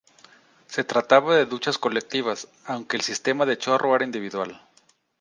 Se 0.65 0.83
trataba 0.83 1.35
de 1.35 1.45
duchas 1.45 1.77
colectivas, 1.77 2.47
aunque 2.65 2.97
el 2.97 3.03
sistema 3.03 3.45
de 3.45 3.59
chorro 3.59 3.95
era 3.95 4.03
individual. 4.03 4.59